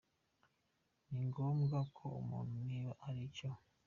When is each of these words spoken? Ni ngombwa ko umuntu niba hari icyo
Ni 1.09 1.19
ngombwa 1.27 1.77
ko 1.95 2.05
umuntu 2.21 2.53
niba 2.67 2.91
hari 3.03 3.21
icyo 3.29 3.49